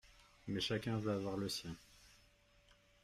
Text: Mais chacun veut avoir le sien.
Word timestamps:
Mais 0.47 0.59
chacun 0.61 0.97
veut 0.97 1.11
avoir 1.11 1.37
le 1.37 1.47
sien. 1.47 1.77